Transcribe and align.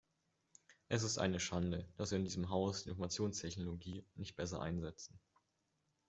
Es 0.89 1.03
ist 1.03 1.19
eine 1.19 1.39
Schande, 1.39 1.87
dass 1.95 2.09
wir 2.09 2.17
in 2.17 2.23
diesem 2.23 2.49
Hause 2.49 2.85
die 2.85 2.89
Informationstechnologie 2.89 4.03
nicht 4.15 4.35
besser 4.35 4.59
einsetzen. 4.59 5.19